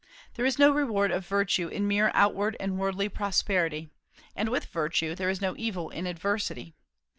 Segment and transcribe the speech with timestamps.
[0.33, 3.91] There is no reward of virtue in mere outward and worldly prosperity;
[4.35, 6.73] and, with virtue, there is no evil in adversity.